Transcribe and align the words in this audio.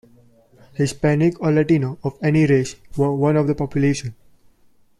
Hispanic 0.73 1.39
or 1.43 1.51
Latino 1.51 1.99
of 2.03 2.17
any 2.23 2.47
race 2.47 2.75
were 2.97 3.13
one 3.13 3.35
of 3.37 3.45
the 3.45 3.53
population. 3.53 4.15